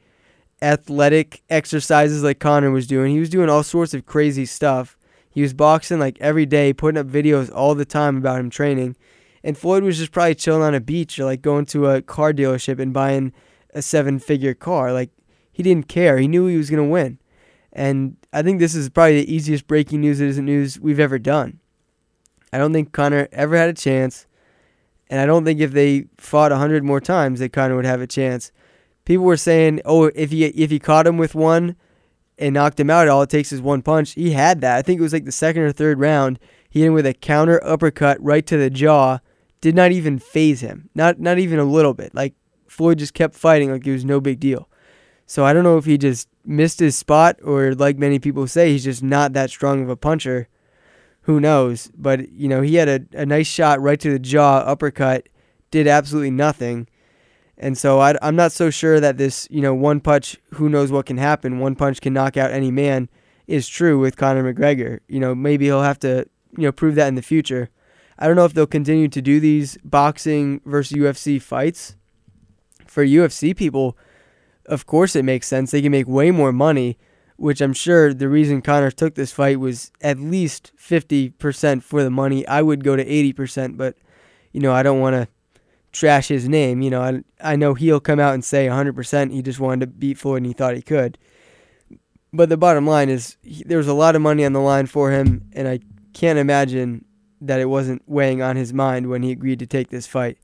[0.61, 3.11] athletic exercises like Conor was doing.
[3.11, 4.97] He was doing all sorts of crazy stuff.
[5.29, 8.95] He was boxing like every day, putting up videos all the time about him training.
[9.43, 12.31] And Floyd was just probably chilling on a beach or like going to a car
[12.31, 13.33] dealership and buying
[13.73, 14.93] a seven figure car.
[14.93, 15.09] Like
[15.51, 16.17] he didn't care.
[16.17, 17.19] He knew he was going to win.
[17.73, 21.19] And I think this is probably the easiest breaking news that isn't news we've ever
[21.19, 21.59] done.
[22.53, 24.27] I don't think Conor ever had a chance.
[25.13, 27.85] And I don't think if they fought a hundred more times, they kind of would
[27.85, 28.51] have a chance.
[29.05, 31.75] People were saying, "Oh, if he if he caught him with one
[32.39, 34.75] and knocked him out, all it takes is one punch." He had that.
[34.75, 36.39] I think it was like the second or third round.
[36.67, 39.19] He hit him with a counter uppercut right to the jaw,
[39.61, 40.89] did not even phase him.
[40.95, 42.15] Not not even a little bit.
[42.15, 42.33] Like
[42.67, 44.67] Floyd just kept fighting like it was no big deal.
[45.27, 48.71] So I don't know if he just missed his spot or like many people say
[48.71, 50.47] he's just not that strong of a puncher.
[51.23, 51.91] Who knows?
[51.95, 55.29] But you know, he had a, a nice shot right to the jaw, uppercut,
[55.71, 56.87] did absolutely nothing.
[57.57, 60.91] And so I, I'm not so sure that this, you know, one punch, who knows
[60.91, 63.09] what can happen, one punch can knock out any man
[63.47, 64.99] is true with Conor McGregor.
[65.07, 67.69] You know, maybe he'll have to, you know, prove that in the future.
[68.17, 71.95] I don't know if they'll continue to do these boxing versus UFC fights.
[72.85, 73.97] For UFC people,
[74.65, 75.71] of course it makes sense.
[75.71, 76.97] They can make way more money,
[77.37, 82.09] which I'm sure the reason Conor took this fight was at least 50% for the
[82.09, 82.47] money.
[82.47, 83.95] I would go to 80%, but
[84.51, 85.27] you know, I don't want to
[85.91, 86.81] trash his name.
[86.81, 89.87] You know, I, I know he'll come out and say 100% he just wanted to
[89.87, 91.17] beat Floyd and he thought he could.
[92.31, 94.87] But the bottom line is he, there was a lot of money on the line
[94.87, 95.79] for him, and I
[96.13, 97.05] can't imagine
[97.41, 100.37] that it wasn't weighing on his mind when he agreed to take this fight.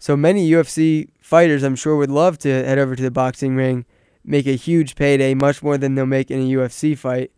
[0.00, 3.84] So many UFC fighters, I'm sure, would love to head over to the boxing ring,
[4.24, 7.30] make a huge payday, much more than they'll make in a UFC fight.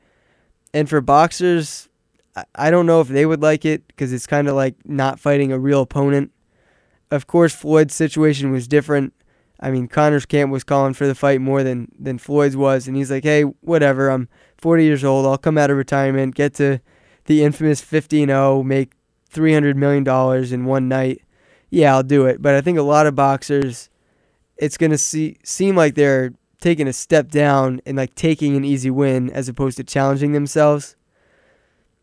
[0.72, 1.88] And for boxers,
[2.54, 5.52] I don't know if they would like it because it's kind of like not fighting
[5.52, 6.32] a real opponent.
[7.10, 9.12] Of course, Floyd's situation was different.
[9.58, 12.96] I mean, Conor's camp was calling for the fight more than, than Floyd's was, and
[12.96, 16.80] he's like, hey, whatever, I'm 40 years old, I'll come out of retirement, get to
[17.26, 18.92] the infamous 15-0, make
[19.30, 21.22] $300 million in one night.
[21.68, 22.40] Yeah, I'll do it.
[22.40, 23.90] But I think a lot of boxers,
[24.56, 28.90] it's to see, seem like they're taking a step down and like taking an easy
[28.90, 30.96] win as opposed to challenging themselves.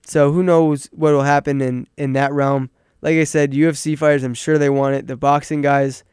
[0.04, 2.70] So who knows what will happen in, in that realm.
[3.02, 5.08] Like I said, UFC fighters, I'm sure they want it.
[5.08, 6.04] The boxing guys,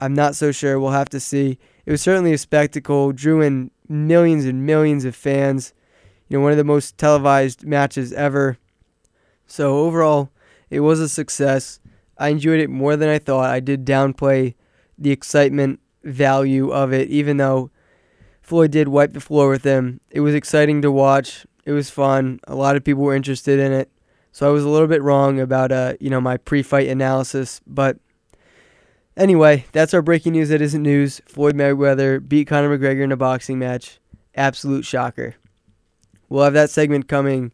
[0.00, 0.80] I'm not so sure.
[0.80, 1.58] We'll have to see.
[1.84, 5.74] It was certainly a spectacle, drew in millions and millions of fans.
[6.28, 8.56] You know, one of the most televised matches ever.
[9.46, 10.30] So overall,
[10.70, 11.80] it was a success.
[12.16, 13.50] I enjoyed it more than I thought.
[13.50, 14.54] I did downplay
[14.96, 17.70] the excitement value of it, even though
[18.50, 20.00] Floyd did wipe the floor with him.
[20.10, 21.46] It was exciting to watch.
[21.64, 22.40] It was fun.
[22.48, 23.88] A lot of people were interested in it.
[24.32, 27.98] So I was a little bit wrong about uh, you know, my pre-fight analysis, but
[29.16, 31.20] anyway, that's our breaking news that isn't news.
[31.26, 34.00] Floyd Mayweather beat Conor McGregor in a boxing match.
[34.34, 35.36] Absolute shocker.
[36.28, 37.52] We'll have that segment coming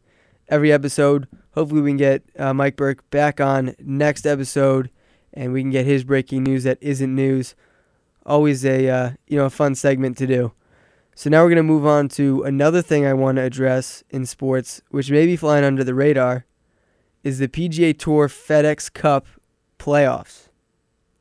[0.49, 1.29] every episode.
[1.51, 4.89] Hopefully, we can get uh, Mike Burke back on next episode,
[5.35, 7.55] and we can get his breaking news that isn't news.
[8.25, 10.53] Always a uh, you know a fun segment to do.
[11.19, 14.83] So now we're gonna move on to another thing I want to address in sports,
[14.91, 16.45] which may be flying under the radar,
[17.25, 19.27] is the PGA Tour FedEx Cup
[19.79, 20.51] playoffs.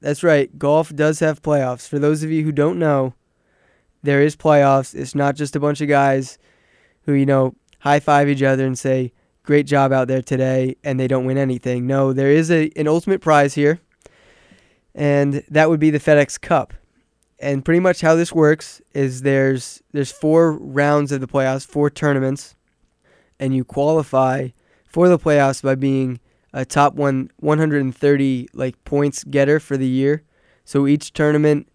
[0.02, 1.88] That's right, golf does have playoffs.
[1.88, 3.14] For those of you who don't know,
[4.04, 4.94] there is playoffs.
[4.94, 6.38] It's not just a bunch of guys
[7.04, 11.00] who you know high five each other and say great job out there today and
[11.00, 11.88] they don't win anything.
[11.88, 13.80] No, there is a, an ultimate prize here,
[14.94, 16.74] and that would be the FedEx Cup.
[17.40, 21.90] And pretty much how this works is there's there's four rounds of the playoffs, four
[21.90, 22.56] tournaments,
[23.40, 24.50] and you qualify
[24.86, 26.20] for the playoffs by being
[26.54, 30.24] a top one 130 like points getter for the year.
[30.64, 31.68] So each tournament,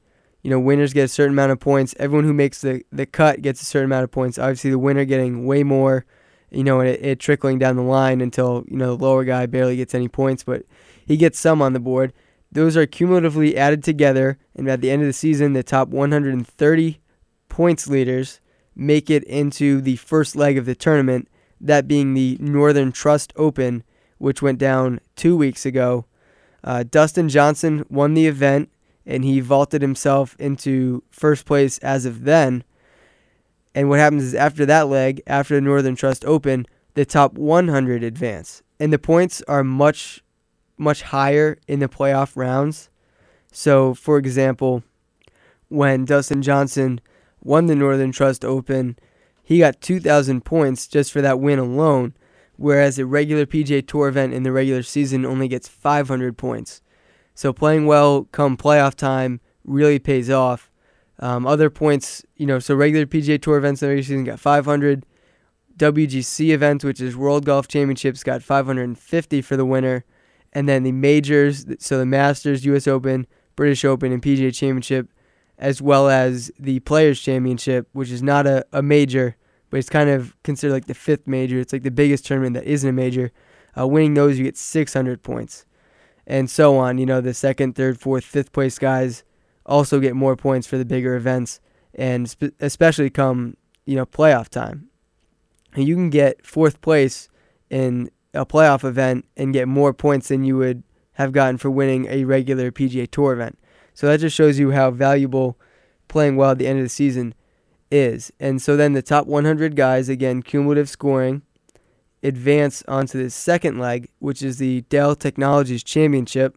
[0.43, 1.95] you know, winners get a certain amount of points.
[1.99, 4.39] Everyone who makes the, the cut gets a certain amount of points.
[4.39, 6.07] Obviously, the winner getting way more
[6.51, 9.47] you know, and it, it trickling down the line until, you know, the lower guy
[9.47, 10.65] barely gets any points, but
[11.07, 12.13] he gets some on the board.
[12.53, 17.01] Those are cumulatively added together, and at the end of the season, the top 130
[17.49, 18.41] points leaders
[18.75, 21.29] make it into the first leg of the tournament,
[21.61, 23.85] that being the Northern Trust Open,
[24.19, 26.07] which went down two weeks ago.
[26.65, 28.71] Uh, Dustin Johnson won the event,
[29.07, 32.65] and he vaulted himself into first place as of then.
[33.75, 38.03] And what happens is after that leg, after the Northern Trust Open, the top 100
[38.03, 38.63] advance.
[38.79, 40.23] And the points are much,
[40.81, 42.89] much higher in the playoff rounds.
[43.53, 44.83] So, for example,
[45.69, 47.01] when Dustin Johnson
[47.43, 48.97] won the Northern Trust Open,
[49.43, 52.15] he got 2,000 points just for that win alone,
[52.57, 56.81] whereas a regular PGA Tour event in the regular season only gets 500 points.
[57.35, 60.71] So, playing well come playoff time really pays off.
[61.19, 64.41] Um, other points, you know, so regular PGA Tour events in the regular season got
[64.41, 65.05] 500.
[65.77, 70.05] WGC events, which is World Golf Championships, got 550 for the winner.
[70.53, 75.09] And then the majors, so the Masters, US Open, British Open, and PGA Championship,
[75.59, 79.37] as well as the Players Championship, which is not a, a major,
[79.71, 81.59] but it's kind of considered like the fifth major.
[81.61, 83.31] It's like the biggest tournament that isn't a major.
[83.79, 85.67] Uh, winning those, you get 600 points.
[86.27, 86.99] And so on.
[86.99, 89.25] You know, the second, third, fourth, fifth place guys
[89.67, 91.61] also get more points for the bigger events,
[91.95, 94.89] and sp- especially come you know playoff time.
[95.75, 97.29] And you can get fourth place
[97.71, 100.83] in a playoff event and get more points than you would
[101.15, 103.59] have gotten for winning a regular PGA Tour event.
[103.95, 105.59] So that just shows you how valuable
[106.09, 107.35] playing well at the end of the season
[107.91, 108.33] is.
[108.41, 111.43] And so then the top 100 guys, again, cumulative scoring,
[112.23, 116.57] advance onto the second leg, which is the Dell Technologies Championship,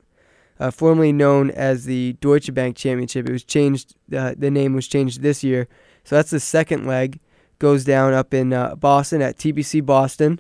[0.59, 3.27] uh, formerly known as the Deutsche Bank Championship.
[3.27, 5.67] It was changed, uh, the name was changed this year.
[6.03, 7.19] So that's the second leg,
[7.59, 10.39] goes down up in uh, Boston at TPC Boston.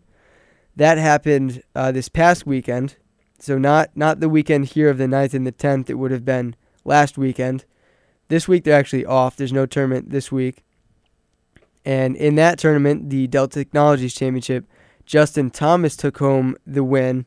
[0.75, 2.95] That happened uh, this past weekend.
[3.39, 5.89] So not not the weekend here of the 9th and the 10th.
[5.89, 6.55] It would have been
[6.85, 7.65] last weekend.
[8.29, 9.35] This week they're actually off.
[9.35, 10.63] There's no tournament this week.
[11.85, 14.65] And in that tournament, the Dell Technologies Championship,
[15.05, 17.25] Justin Thomas took home the win,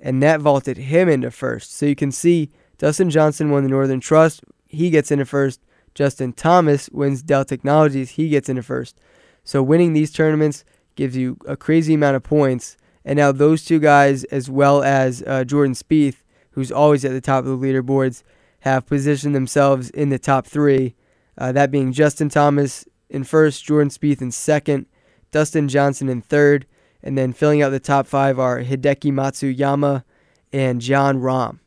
[0.00, 1.76] and that vaulted him into first.
[1.76, 4.42] So you can see Dustin Johnson won the Northern Trust.
[4.66, 5.60] He gets into first.
[5.94, 8.10] Justin Thomas wins Dell Technologies.
[8.10, 8.98] He gets into first.
[9.44, 12.76] So winning these tournaments gives you a crazy amount of points.
[13.04, 17.20] And now those two guys, as well as uh, Jordan Spieth, who's always at the
[17.20, 18.22] top of the leaderboards,
[18.60, 20.94] have positioned themselves in the top three.
[21.38, 24.86] Uh, that being Justin Thomas in first, Jordan Spieth in second,
[25.30, 26.66] Dustin Johnson in third,
[27.02, 30.04] and then filling out the top five are Hideki Matsuyama
[30.52, 31.60] and Jon Rahm.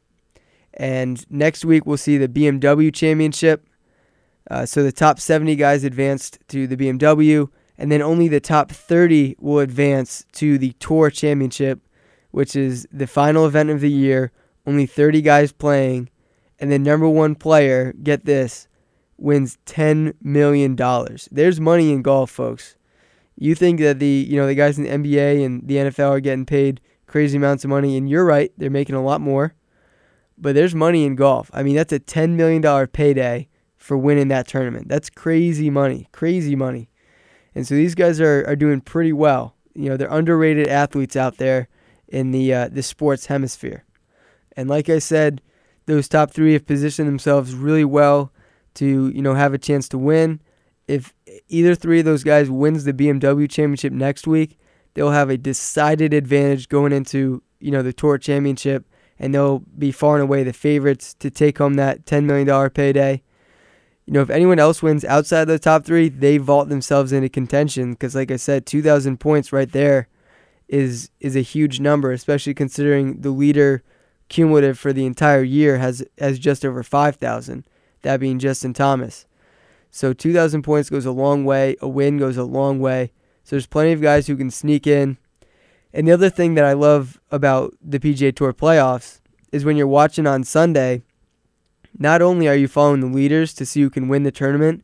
[0.74, 3.68] And next week we'll see the BMW Championship.
[4.50, 8.72] Uh, so the top 70 guys advanced to the BMW, and then only the top
[8.72, 11.80] 30 will advance to the Tour Championship,
[12.32, 14.32] which is the final event of the year.
[14.66, 16.10] Only 30 guys playing,
[16.60, 18.68] and the number one player, get this,
[19.18, 20.78] wins $10 million.
[21.32, 22.78] There's money in golf, folks.
[23.36, 26.20] You think that the you know the guys in the NBA and the NFL are
[26.20, 29.54] getting paid crazy amounts of money, and you're right, they're making a lot more.
[30.38, 31.50] But there's money in golf.
[31.54, 34.88] I mean, that's a $10 million payday for winning that tournament.
[34.88, 36.90] That's crazy money, crazy money.
[37.56, 39.56] And so these guys are, are doing pretty well.
[39.74, 41.68] You know, they're underrated athletes out there
[42.08, 43.84] in the uh, the sports hemisphere.
[44.56, 45.42] And like I said,
[45.86, 48.32] those top three have positioned themselves really well
[48.76, 50.42] to you know have a chance to win.
[50.88, 51.14] If
[51.48, 54.60] either three of those guys wins the BMW Championship next week,
[54.94, 58.86] they'll have a decided advantage going into you know the Tour Championship,
[59.18, 62.70] and they'll be far and away the favorites to take home that ten million dollar
[62.70, 63.22] payday.
[64.06, 67.30] You know, if anyone else wins outside of the top three, they vault themselves into
[67.30, 70.08] contention because, like I said, two thousand points right there
[70.68, 73.84] is is a huge number, especially considering the leader
[74.30, 77.66] cumulative for the entire year has has just over five thousand
[78.04, 79.26] that being Justin Thomas.
[79.90, 81.76] So 2,000 points goes a long way.
[81.82, 83.12] A win goes a long way.
[83.44, 85.18] So there's plenty of guys who can sneak in.
[85.94, 89.20] And the other thing that I love about the PGA Tour playoffs
[89.52, 91.04] is when you're watching on Sunday,
[91.98, 94.84] not only are you following the leaders to see who can win the tournament,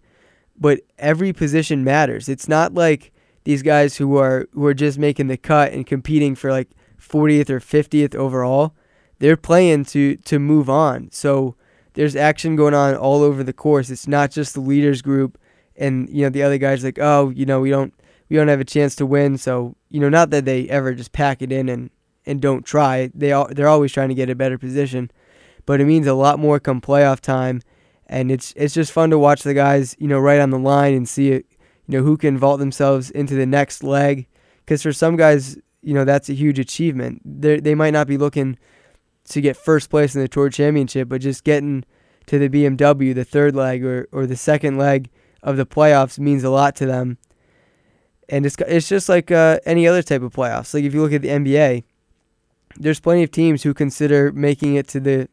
[0.57, 2.29] but every position matters.
[2.29, 3.11] It's not like
[3.43, 6.69] these guys who are who are just making the cut and competing for like
[6.99, 8.75] 40th or 50th overall.
[9.19, 11.09] They're playing to to move on.
[11.11, 11.55] So
[11.93, 13.89] there's action going on all over the course.
[13.89, 15.37] It's not just the leaders group
[15.79, 17.93] and you know the other guys like, "Oh, you know, we don't
[18.29, 21.11] we don't have a chance to win." So, you know, not that they ever just
[21.11, 21.89] pack it in and
[22.25, 23.09] and don't try.
[23.15, 25.09] They all, they're always trying to get a better position.
[25.69, 27.61] But it means a lot more come playoff time
[28.07, 30.95] and it's it's just fun to watch the guys, you know, right on the line
[30.95, 31.45] and see it,
[31.85, 34.25] you know, who can vault themselves into the next leg
[34.65, 37.21] cuz for some guys, you know, that's a huge achievement.
[37.23, 38.57] They they might not be looking
[39.25, 41.85] to get first place in the Tour Championship, but just getting
[42.25, 45.11] to the BMW, the third leg or, or the second leg
[45.43, 47.19] of the playoffs means a lot to them.
[48.27, 50.73] And it's it's just like uh, any other type of playoffs.
[50.73, 51.83] Like if you look at the NBA,
[52.75, 55.29] there's plenty of teams who consider making it to the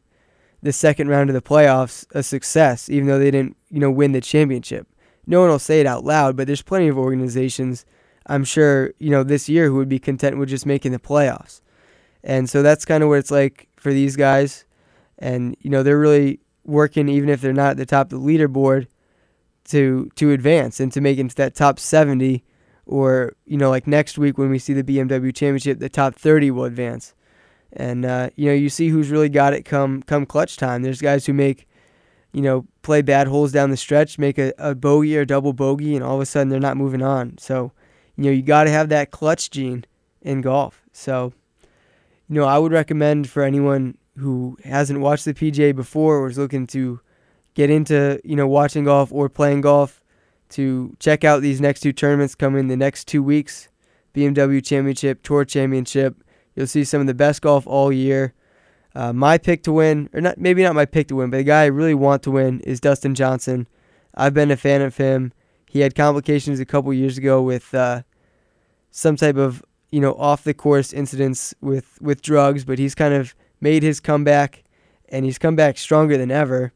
[0.61, 4.11] the second round of the playoffs a success, even though they didn't you know win
[4.11, 4.87] the championship.
[5.25, 7.85] No one will say it out loud, but there's plenty of organizations
[8.27, 11.61] I'm sure you know this year who would be content with just making the playoffs.
[12.23, 14.65] And so that's kind of what it's like for these guys.
[15.17, 18.27] And, you know, they're really working, even if they're not at the top of the
[18.27, 18.87] leaderboard,
[19.65, 22.43] to to advance and to make it into that top 70
[22.85, 26.51] or you know like next week when we see the BMW championship the top 30
[26.51, 27.13] will advance
[27.73, 31.01] and uh, you know you see who's really got it come come clutch time there's
[31.01, 31.67] guys who make
[32.33, 35.95] you know play bad holes down the stretch make a, a bogey or double bogey
[35.95, 37.71] and all of a sudden they're not moving on so
[38.15, 39.85] you know you got to have that clutch gene
[40.21, 41.33] in golf so
[42.29, 46.37] you know, I would recommend for anyone who hasn't watched the PGA before or is
[46.37, 46.99] looking to
[47.53, 50.03] get into, you know, watching golf or playing golf
[50.49, 53.69] to check out these next two tournaments coming the next two weeks.
[54.13, 56.23] BMW Championship, Tour Championship.
[56.57, 58.33] You'll see some of the best golf all year.
[58.95, 61.43] Uh, my pick to win, or not, maybe not my pick to win, but the
[61.43, 63.67] guy I really want to win is Dustin Johnson.
[64.15, 65.33] I've been a fan of him.
[65.69, 68.01] He had complications a couple years ago with uh,
[68.89, 73.13] some type of you know off the course incidents with with drugs, but he's kind
[73.13, 74.63] of made his comeback,
[75.09, 76.73] and he's come back stronger than ever.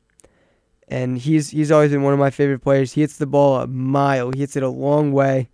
[0.88, 2.94] And he's he's always been one of my favorite players.
[2.94, 4.30] He hits the ball a mile.
[4.32, 5.50] He hits it a long way,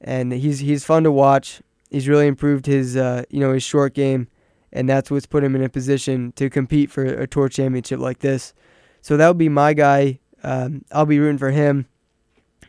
[0.00, 1.62] and he's he's fun to watch.
[1.90, 4.28] He's really improved his uh, you know his short game,
[4.72, 8.20] and that's what's put him in a position to compete for a tour championship like
[8.20, 8.54] this.
[9.02, 10.20] So that would be my guy.
[10.42, 11.86] Um, I'll be rooting for him.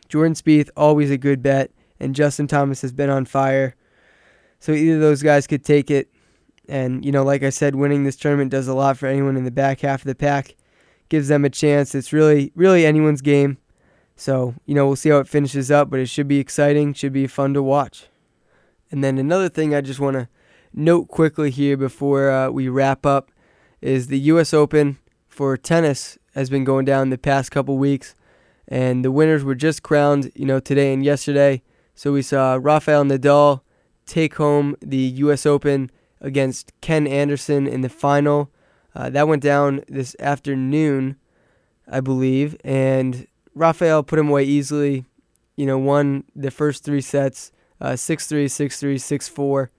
[0.08, 3.76] Jordan Spieth, always a good bet, and Justin Thomas has been on fire.
[4.60, 6.08] So either those guys could take it.
[6.68, 9.44] And, you know, like I said, winning this tournament does a lot for anyone in
[9.44, 10.54] the back half of the pack.
[11.08, 11.94] Gives them a chance.
[11.94, 13.58] It's really, really anyone's game.
[14.14, 17.12] So, you know, we'll see how it finishes up, but it should be exciting, should
[17.12, 18.06] be fun to watch.
[18.92, 20.28] And then another thing I just want to
[20.74, 23.30] note quickly here before uh, we wrap up
[23.80, 24.52] is the U.S.
[24.52, 28.14] Open for tennis has been going down the past couple weeks,
[28.68, 31.62] and the winners were just crowned, you know, today and yesterday.
[31.94, 33.62] So we saw Rafael Nadal
[34.04, 35.46] take home the U.S.
[35.46, 35.90] Open
[36.20, 38.50] against Kevin Anderson in the final.
[38.94, 41.16] Uh, that went down this afternoon,
[41.90, 45.06] I believe, and Rafael put him away easily.
[45.56, 49.70] You know, won the first three sets, uh, six three, six three, six four.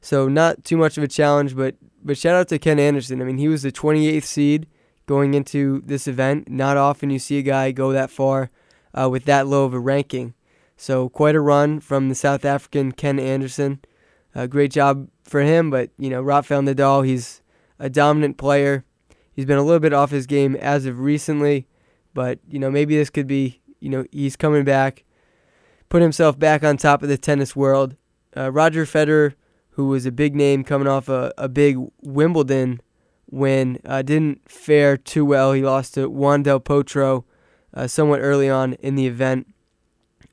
[0.00, 3.20] So not too much of a challenge, but but shout out to Kevin Anderson.
[3.20, 4.66] I mean, he was the 28th seed
[5.06, 6.48] going into this event.
[6.48, 8.50] Not often you see a guy go that far
[8.94, 10.34] uh, with that low of a ranking.
[10.76, 13.80] So quite a run from the South African Kevin Anderson.
[14.34, 17.42] Uh, great job for him, but you know Rafael Nadal, he's
[17.78, 18.84] a dominant player.
[19.32, 21.66] He's been a little bit off his game as of recently,
[22.14, 25.04] but you know maybe this could be you know he's coming back,
[25.90, 27.96] put himself back on top of the tennis world.
[28.34, 29.34] Uh, Roger Federer,
[29.70, 32.80] who was a big name coming off a, a big Wimbledon
[33.28, 35.52] win, uh, didn't fare too well.
[35.52, 37.24] He lost to Juan Del Potro
[37.74, 39.52] uh, somewhat early on in the event.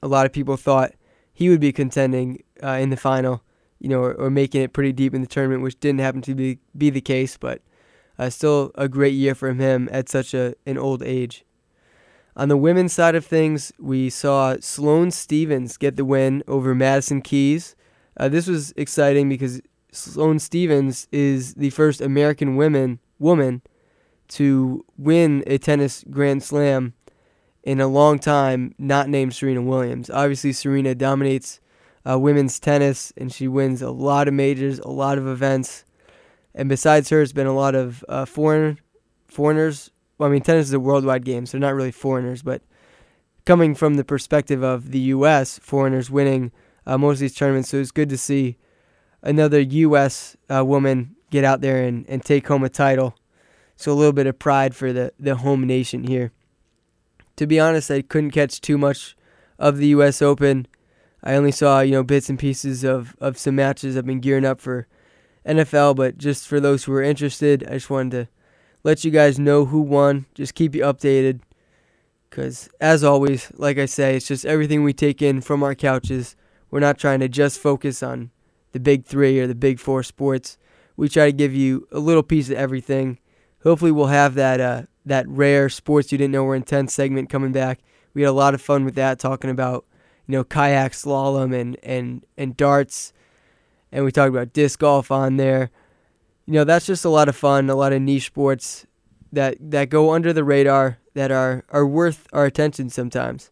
[0.01, 0.93] A lot of people thought
[1.33, 3.43] he would be contending uh, in the final,
[3.79, 6.35] you know, or, or, making it pretty deep in the tournament, which didn't happen to
[6.35, 7.61] be, be the case, but
[8.17, 11.45] uh, still a great year for him at such a, an old age.
[12.38, 17.19] On the women's side of things, we saw Sloane Stevens get the win over Madison
[17.19, 17.75] Keys.
[18.15, 19.59] Uh, this was exciting because
[19.91, 23.63] Sloane Stevens is the first American women woman
[24.27, 26.93] to win a tennis Grand Slam
[27.63, 30.07] in a long time, not named Serena Williams.
[30.11, 31.59] Obviously, Serena dominates
[32.07, 35.85] uh, women's tennis, and she wins a lot of majors, a lot of events.
[36.53, 38.77] And besides her, it's been a lot of uh, foreign
[39.27, 39.89] foreigners.
[40.18, 42.61] Well, I mean, tennis is a worldwide game, so they're not really foreigners, but
[43.45, 46.51] coming from the perspective of the U.S., foreigners winning
[46.86, 47.70] uh, most of these tournaments.
[47.70, 48.57] So it's good to see
[49.22, 50.36] another U.S.
[50.49, 53.15] Uh, woman get out there and, and take home a title.
[53.76, 56.32] So a little bit of pride for the, the home nation here.
[57.36, 59.15] To be honest, I couldn't catch too much
[59.59, 60.22] of the U.S.
[60.22, 60.68] Open.
[61.24, 63.95] I only saw you know bits and pieces of, of some matches.
[63.95, 64.88] I've been gearing up for
[65.45, 68.28] NFL, but just for those who are interested, I just wanted to
[68.88, 70.25] let you guys know who won.
[70.33, 71.41] Just keep you updated.
[72.29, 76.38] Because, as always, like I say, it's just everything we take in from our couches.
[76.71, 78.31] We're not trying to just focus on
[78.71, 80.57] the big three or the big four sports.
[80.95, 83.19] We try to give you a little piece of everything.
[83.63, 87.51] Hopefully, we'll have that uh, that rare sports you didn't know were intense segment coming
[87.51, 87.79] back.
[88.13, 89.83] We had a lot of fun with that, talking about
[90.27, 93.11] you know kayak slalom and and and darts,
[93.91, 95.71] and we talked about disc golf on there.
[96.47, 98.87] You know, that's just a lot of fun, a lot of niche sports
[99.31, 103.51] that that go under the radar that are are worth our attention sometimes.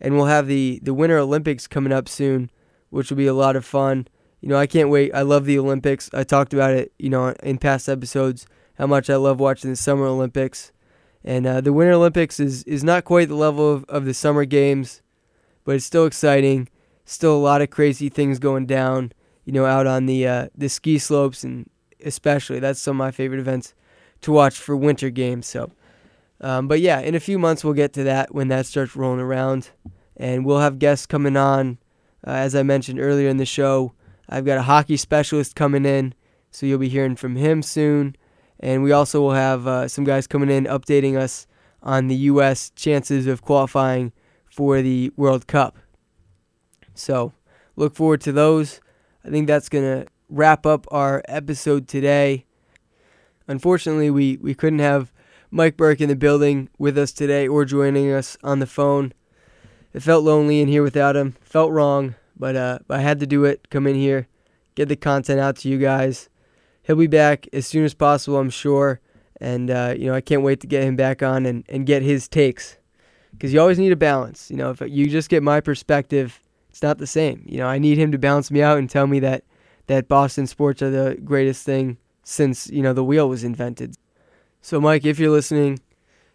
[0.00, 2.50] And we'll have the the Winter Olympics coming up soon,
[2.88, 4.08] which will be a lot of fun
[4.40, 5.14] you know, I can't wait.
[5.14, 6.10] I love the Olympics.
[6.14, 8.46] I talked about it, you know, in past episodes
[8.78, 10.72] how much I love watching the Summer Olympics.
[11.22, 14.46] And uh, the Winter Olympics is, is not quite the level of, of the Summer
[14.46, 15.02] Games,
[15.64, 16.68] but it's still exciting.
[17.04, 19.12] Still a lot of crazy things going down,
[19.44, 21.68] you know, out on the uh, the ski slopes and
[22.04, 23.74] especially that's some of my favorite events
[24.22, 25.46] to watch for Winter Games.
[25.46, 25.72] So,
[26.40, 29.20] um, but yeah, in a few months we'll get to that when that starts rolling
[29.20, 29.70] around,
[30.16, 31.78] and we'll have guests coming on,
[32.26, 33.94] uh, as I mentioned earlier in the show.
[34.28, 36.14] I've got a hockey specialist coming in,
[36.50, 38.16] so you'll be hearing from him soon.
[38.60, 41.46] And we also will have uh, some guys coming in updating us
[41.82, 42.70] on the U.S.
[42.76, 44.12] chances of qualifying
[44.50, 45.78] for the World Cup.
[46.94, 47.32] So
[47.76, 48.80] look forward to those.
[49.24, 52.46] I think that's going to wrap up our episode today.
[53.46, 55.12] Unfortunately, we, we couldn't have
[55.50, 59.12] Mike Burke in the building with us today or joining us on the phone.
[59.92, 61.36] It felt lonely in here without him.
[61.42, 62.14] Felt wrong.
[62.36, 63.68] But uh, I had to do it.
[63.68, 64.26] Come in here,
[64.74, 66.30] get the content out to you guys.
[66.84, 69.00] He'll be back as soon as possible, I'm sure.
[69.38, 72.00] And uh, you know, I can't wait to get him back on and, and get
[72.00, 72.78] his takes,
[73.32, 74.50] because you always need a balance.
[74.50, 77.44] You know, if you just get my perspective, it's not the same.
[77.46, 79.44] You know, I need him to balance me out and tell me that
[79.90, 83.96] that Boston sports are the greatest thing since you know the wheel was invented.
[84.62, 85.80] So, Mike, if you're listening,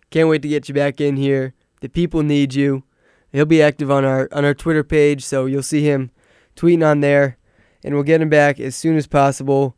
[0.09, 1.53] can't wait to get you back in here.
[1.79, 2.83] The people need you.
[3.31, 6.11] He'll be active on our on our Twitter page, so you'll see him
[6.57, 7.37] tweeting on there,
[7.81, 9.77] and we'll get him back as soon as possible.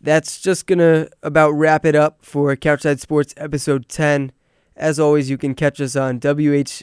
[0.00, 4.32] That's just gonna about wrap it up for Couchside Sports episode 10.
[4.74, 6.82] As always, you can catch us on whs.org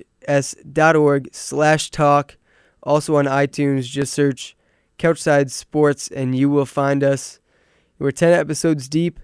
[1.33, 2.37] slash talk.
[2.81, 4.55] Also on iTunes, just search
[4.99, 7.39] Couchside Sports and you will find us.
[7.97, 9.19] We're 10 episodes deep,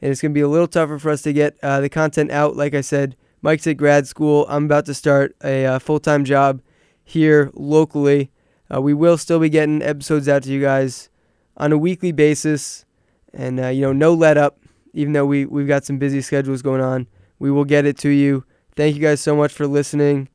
[0.00, 2.30] and it's going to be a little tougher for us to get uh, the content
[2.30, 2.56] out.
[2.56, 4.46] Like I said, Mike's at grad school.
[4.48, 6.62] I'm about to start a uh, full time job
[7.04, 8.30] here locally.
[8.72, 11.08] Uh, we will still be getting episodes out to you guys
[11.56, 12.84] on a weekly basis,
[13.32, 14.58] and uh, you know, no let up.
[14.92, 17.06] Even though we we've got some busy schedules going on,
[17.38, 18.44] we will get it to you.
[18.74, 20.28] Thank you guys so much for listening.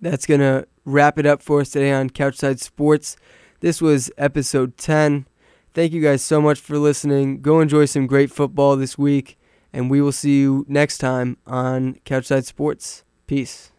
[0.00, 3.16] That's gonna wrap it up for us today on Couchside Sports.
[3.60, 5.26] This was episode 10.
[5.74, 7.42] Thank you guys so much for listening.
[7.42, 9.38] Go enjoy some great football this week,
[9.70, 13.04] and we will see you next time on Couchside Sports.
[13.26, 13.70] Peace.